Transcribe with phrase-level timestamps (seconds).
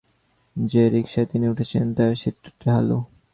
[0.55, 2.97] যে রিকশায় তিনি উঠেছেন, তার সিটটা ঢালু।